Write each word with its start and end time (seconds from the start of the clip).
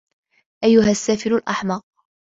أيّها 0.63 0.91
السّافل 0.91 1.33
الأحمق! 1.37 1.83